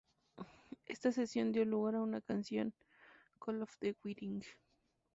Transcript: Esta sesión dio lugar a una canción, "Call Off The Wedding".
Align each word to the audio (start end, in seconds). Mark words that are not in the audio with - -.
Esta 0.87 1.11
sesión 1.11 1.51
dio 1.51 1.63
lugar 1.63 1.93
a 1.93 2.01
una 2.01 2.21
canción, 2.21 2.73
"Call 3.39 3.61
Off 3.61 3.77
The 3.77 3.95
Wedding". 4.03 4.41